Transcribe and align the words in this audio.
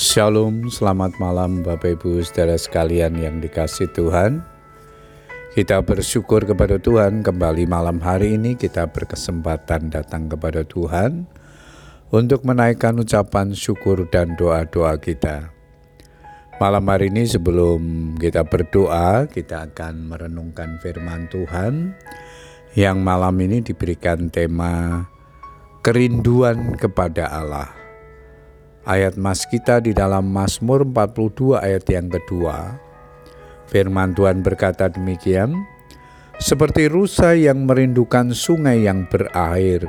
Shalom, 0.00 0.72
selamat 0.72 1.20
malam 1.20 1.60
Bapak 1.60 2.00
Ibu 2.00 2.24
saudara 2.24 2.56
sekalian 2.56 3.20
yang 3.20 3.36
dikasih 3.44 3.84
Tuhan. 3.92 4.40
Kita 5.52 5.84
bersyukur 5.84 6.40
kepada 6.48 6.80
Tuhan 6.80 7.20
kembali 7.20 7.68
malam 7.68 8.00
hari 8.00 8.40
ini 8.40 8.56
kita 8.56 8.88
berkesempatan 8.88 9.92
datang 9.92 10.32
kepada 10.32 10.64
Tuhan 10.64 11.28
untuk 12.16 12.48
menaikkan 12.48 12.96
ucapan 12.96 13.52
syukur 13.52 14.08
dan 14.08 14.40
doa-doa 14.40 14.96
kita. 14.96 15.52
Malam 16.56 16.84
hari 16.88 17.12
ini 17.12 17.28
sebelum 17.28 18.16
kita 18.16 18.48
berdoa, 18.48 19.28
kita 19.28 19.68
akan 19.68 20.16
merenungkan 20.16 20.80
firman 20.80 21.28
Tuhan 21.28 21.92
yang 22.72 23.04
malam 23.04 23.36
ini 23.36 23.60
diberikan 23.60 24.32
tema 24.32 25.04
kerinduan 25.84 26.72
kepada 26.80 27.28
Allah. 27.28 27.79
Ayat 28.88 29.20
mas 29.20 29.44
kita 29.44 29.84
di 29.84 29.92
dalam 29.92 30.32
Mazmur 30.32 30.88
42 30.88 31.60
ayat 31.60 31.84
yang 31.92 32.08
kedua. 32.08 32.80
Firman 33.68 34.16
Tuhan 34.16 34.40
berkata 34.40 34.88
demikian, 34.88 35.52
seperti 36.40 36.88
rusa 36.88 37.36
yang 37.36 37.68
merindukan 37.68 38.32
sungai 38.32 38.88
yang 38.88 39.04
berair, 39.04 39.84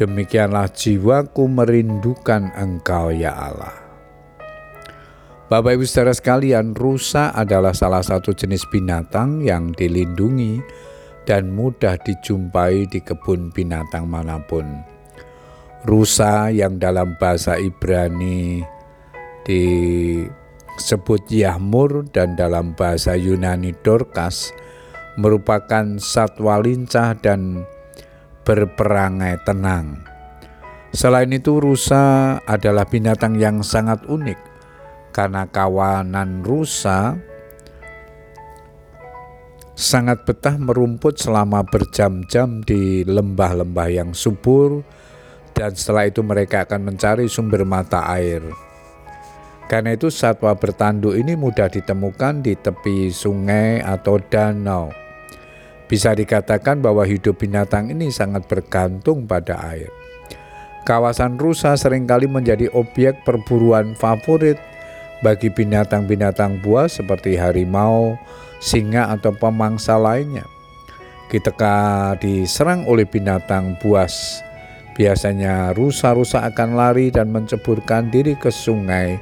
demikianlah 0.00 0.72
jiwaku 0.72 1.44
merindukan 1.44 2.56
engkau 2.56 3.12
ya 3.12 3.36
Allah. 3.36 3.76
Bapak 5.52 5.76
Ibu 5.76 5.84
saudara 5.84 6.16
sekalian, 6.16 6.72
rusa 6.72 7.36
adalah 7.36 7.76
salah 7.76 8.00
satu 8.00 8.32
jenis 8.32 8.64
binatang 8.72 9.44
yang 9.44 9.76
dilindungi 9.76 10.64
dan 11.28 11.52
mudah 11.52 12.00
dijumpai 12.00 12.88
di 12.88 12.98
kebun 13.04 13.52
binatang 13.52 14.08
mana 14.08 14.40
pun 14.40 14.95
rusa 15.86 16.50
yang 16.50 16.82
dalam 16.82 17.14
bahasa 17.16 17.54
Ibrani 17.62 18.66
disebut 19.46 21.30
Yahmur 21.30 22.10
dan 22.10 22.34
dalam 22.34 22.74
bahasa 22.74 23.14
Yunani 23.14 23.70
Dorcas 23.86 24.50
merupakan 25.14 25.96
satwa 26.02 26.58
lincah 26.58 27.14
dan 27.22 27.62
berperangai 28.42 29.38
tenang. 29.46 30.02
Selain 30.90 31.30
itu 31.30 31.62
rusa 31.62 32.36
adalah 32.42 32.90
binatang 32.90 33.38
yang 33.38 33.62
sangat 33.62 34.02
unik 34.10 34.38
karena 35.14 35.46
kawanan 35.46 36.42
rusa 36.42 37.14
sangat 39.76 40.24
betah 40.24 40.56
merumput 40.56 41.20
selama 41.20 41.60
berjam-jam 41.62 42.64
di 42.64 43.04
lembah-lembah 43.04 43.88
yang 43.92 44.10
subur 44.16 44.80
dan 45.56 45.72
setelah 45.72 46.04
itu 46.04 46.20
mereka 46.20 46.68
akan 46.68 46.92
mencari 46.92 47.24
sumber 47.32 47.64
mata 47.64 48.04
air. 48.12 48.44
Karena 49.66 49.96
itu 49.96 50.12
satwa 50.12 50.54
bertanduk 50.54 51.16
ini 51.16 51.34
mudah 51.34 51.66
ditemukan 51.66 52.44
di 52.44 52.54
tepi 52.54 53.10
sungai 53.10 53.82
atau 53.82 54.20
danau. 54.20 54.94
Bisa 55.90 56.14
dikatakan 56.14 56.78
bahwa 56.78 57.02
hidup 57.02 57.40
binatang 57.40 57.90
ini 57.90 58.12
sangat 58.12 58.46
bergantung 58.46 59.26
pada 59.26 59.58
air. 59.72 59.90
Kawasan 60.86 61.34
rusa 61.34 61.74
sering 61.74 62.06
kali 62.06 62.30
menjadi 62.30 62.70
objek 62.70 63.26
perburuan 63.26 63.98
favorit 63.98 64.54
bagi 65.18 65.50
binatang-binatang 65.50 66.62
buas 66.62 67.02
seperti 67.02 67.34
harimau, 67.34 68.14
singa 68.62 69.10
atau 69.10 69.34
pemangsa 69.34 69.98
lainnya. 69.98 70.46
Ketika 71.26 72.14
diserang 72.22 72.86
oleh 72.86 73.02
binatang 73.02 73.74
buas 73.82 74.45
Biasanya 74.96 75.76
rusa-rusa 75.76 76.48
akan 76.48 76.72
lari 76.72 77.12
dan 77.12 77.28
menceburkan 77.28 78.08
diri 78.08 78.32
ke 78.32 78.48
sungai 78.48 79.20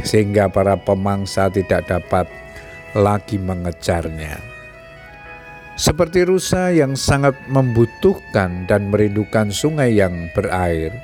sehingga 0.00 0.48
para 0.48 0.80
pemangsa 0.80 1.52
tidak 1.52 1.84
dapat 1.84 2.24
lagi 2.96 3.36
mengejarnya. 3.36 4.40
Seperti 5.76 6.24
rusa 6.24 6.72
yang 6.72 6.96
sangat 6.96 7.36
membutuhkan 7.52 8.64
dan 8.64 8.88
merindukan 8.88 9.52
sungai 9.52 10.00
yang 10.00 10.32
berair, 10.32 10.96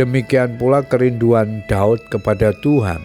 demikian 0.00 0.56
pula 0.56 0.80
kerinduan 0.84 1.60
Daud 1.68 2.00
kepada 2.08 2.56
Tuhan. 2.64 3.04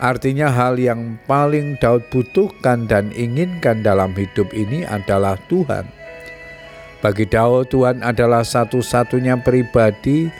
Artinya 0.00 0.48
hal 0.48 0.80
yang 0.80 1.20
paling 1.28 1.76
Daud 1.84 2.08
butuhkan 2.08 2.88
dan 2.88 3.12
inginkan 3.12 3.84
dalam 3.84 4.16
hidup 4.16 4.48
ini 4.56 4.88
adalah 4.88 5.36
Tuhan 5.52 6.01
bagi 7.02 7.26
Daud, 7.26 7.66
Tuhan 7.66 8.06
adalah 8.06 8.46
satu-satunya 8.46 9.42
pribadi 9.42 10.30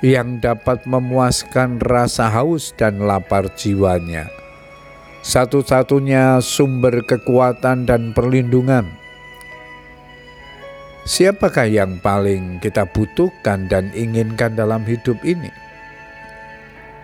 yang 0.00 0.40
dapat 0.40 0.88
memuaskan 0.88 1.76
rasa 1.84 2.32
haus 2.32 2.72
dan 2.80 3.04
lapar 3.04 3.52
jiwanya. 3.60 4.32
Satu-satunya 5.20 6.40
sumber 6.40 7.04
kekuatan 7.04 7.84
dan 7.84 8.16
perlindungan. 8.16 8.88
Siapakah 11.04 11.68
yang 11.68 12.00
paling 12.00 12.56
kita 12.64 12.88
butuhkan 12.88 13.68
dan 13.68 13.92
inginkan 13.92 14.56
dalam 14.56 14.80
hidup 14.88 15.20
ini? 15.28 15.52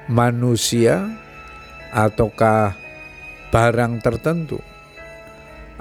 Manusia 0.09 1.12
ataukah 1.93 2.72
barang 3.53 4.00
tertentu? 4.00 4.72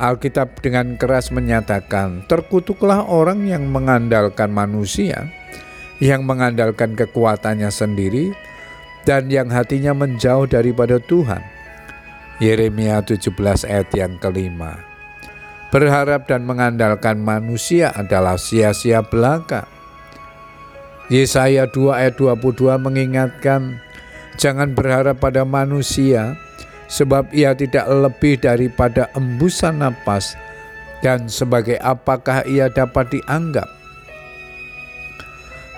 Alkitab 0.02 0.66
dengan 0.66 0.98
keras 0.98 1.30
menyatakan, 1.30 2.26
"Terkutuklah 2.26 3.06
orang 3.06 3.46
yang 3.46 3.70
mengandalkan 3.70 4.50
manusia, 4.50 5.30
yang 6.02 6.26
mengandalkan 6.26 6.98
kekuatannya 6.98 7.70
sendiri, 7.70 8.34
dan 9.06 9.30
yang 9.30 9.54
hatinya 9.54 9.94
menjauh 9.94 10.50
daripada 10.50 10.98
Tuhan." 10.98 11.46
Yeremia 12.42 13.06
17 13.06 13.62
ayat 13.62 13.94
yang 13.94 14.18
kelima. 14.18 14.82
Berharap 15.70 16.26
dan 16.26 16.50
mengandalkan 16.50 17.22
manusia 17.22 17.94
adalah 17.94 18.42
sia-sia 18.42 19.06
belaka. 19.06 19.70
Yesaya 21.14 21.70
2 21.70 21.94
ayat 21.94 22.18
22 22.18 22.82
mengingatkan, 22.82 23.78
jangan 24.42 24.74
berharap 24.74 25.22
pada 25.22 25.46
manusia, 25.46 26.42
sebab 26.92 27.32
ia 27.32 27.56
tidak 27.56 27.88
lebih 27.88 28.36
daripada 28.36 29.08
embusan 29.16 29.80
napas, 29.80 30.36
dan 31.00 31.32
sebagai 31.32 31.80
apakah 31.80 32.44
ia 32.44 32.68
dapat 32.68 33.08
dianggap. 33.16 33.66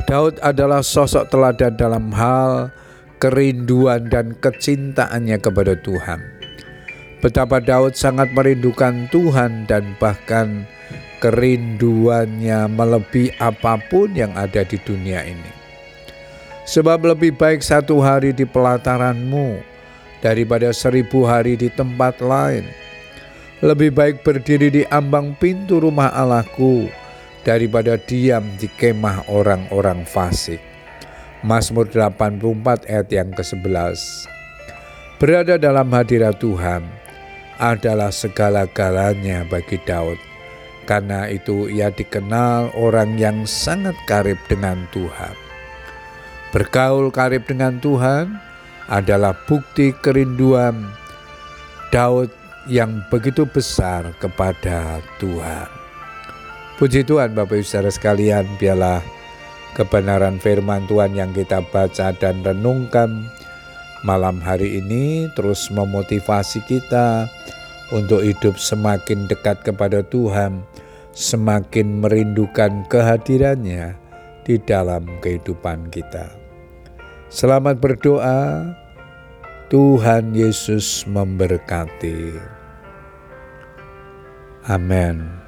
Daud 0.10 0.42
adalah 0.42 0.82
sosok 0.82 1.30
teladan 1.30 1.78
dalam 1.78 2.12
hal 2.12 2.74
kerinduan 3.22 4.12
dan 4.12 4.36
kecintaannya 4.36 5.38
kepada 5.40 5.80
Tuhan. 5.80 6.20
Betapa 7.24 7.64
Daud 7.64 7.96
sangat 7.96 8.36
merindukan 8.36 9.08
Tuhan 9.08 9.64
dan 9.64 9.96
bahkan 9.96 10.68
kerinduannya 11.24 12.68
melebihi 12.68 13.40
apa 13.40 13.80
pun 13.88 14.12
yang 14.12 14.36
ada 14.36 14.68
di 14.68 14.76
dunia 14.76 15.24
ini. 15.24 15.52
Sebab 16.68 17.16
lebih 17.16 17.40
baik 17.40 17.64
satu 17.64 18.04
hari 18.04 18.36
di 18.36 18.44
pelataranmu 18.44 19.73
daripada 20.24 20.72
seribu 20.72 21.28
hari 21.28 21.60
di 21.60 21.68
tempat 21.68 22.24
lain. 22.24 22.64
Lebih 23.60 23.92
baik 23.92 24.24
berdiri 24.24 24.72
di 24.72 24.84
ambang 24.88 25.36
pintu 25.36 25.84
rumah 25.84 26.16
Allahku 26.16 26.88
daripada 27.44 28.00
diam 28.00 28.48
di 28.56 28.72
kemah 28.72 29.28
orang-orang 29.28 30.08
fasik. 30.08 30.64
Mazmur 31.44 31.92
84 31.92 32.88
ayat 32.88 33.08
yang 33.12 33.36
ke-11 33.36 34.00
Berada 35.20 35.60
dalam 35.60 35.92
hadirat 35.92 36.40
Tuhan 36.40 36.88
adalah 37.60 38.16
segala-galanya 38.16 39.44
bagi 39.52 39.76
Daud. 39.84 40.20
Karena 40.84 41.32
itu 41.32 41.72
ia 41.72 41.92
dikenal 41.92 42.76
orang 42.76 43.16
yang 43.16 43.48
sangat 43.48 43.96
karib 44.04 44.36
dengan 44.52 44.84
Tuhan. 44.92 45.36
Bergaul 46.52 47.08
karib 47.12 47.48
dengan 47.48 47.80
Tuhan 47.80 48.53
adalah 48.88 49.36
bukti 49.48 49.96
kerinduan 49.96 50.92
Daud 51.94 52.32
yang 52.68 53.04
begitu 53.12 53.44
besar 53.48 54.16
kepada 54.18 55.04
Tuhan. 55.20 55.70
Puji 56.80 57.06
Tuhan 57.06 57.38
Bapak 57.38 57.62
Ibu 57.62 57.68
Saudara 57.68 57.94
sekalian, 57.94 58.50
biarlah 58.58 59.00
kebenaran 59.78 60.42
firman 60.42 60.90
Tuhan 60.90 61.14
yang 61.14 61.32
kita 61.32 61.62
baca 61.70 62.12
dan 62.18 62.42
renungkan 62.42 63.30
malam 64.04 64.42
hari 64.44 64.84
ini 64.84 65.32
terus 65.38 65.72
memotivasi 65.72 66.66
kita 66.68 67.30
untuk 67.94 68.26
hidup 68.26 68.58
semakin 68.58 69.30
dekat 69.30 69.62
kepada 69.62 70.02
Tuhan, 70.02 70.66
semakin 71.14 72.02
merindukan 72.02 72.84
kehadirannya 72.90 73.94
di 74.44 74.58
dalam 74.60 75.08
kehidupan 75.22 75.94
kita. 75.94 76.43
Selamat 77.34 77.82
berdoa. 77.82 78.78
Tuhan 79.74 80.38
Yesus 80.38 81.02
memberkati. 81.10 82.38
Amin. 84.70 85.43